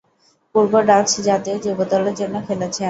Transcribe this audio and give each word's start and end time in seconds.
পূর্বে 0.55 0.79
ডাচ 0.89 1.09
জাতীয় 1.27 1.57
যুব 1.63 1.79
দলের 1.91 2.15
জন্য 2.19 2.35
খেলেছেন। 2.47 2.79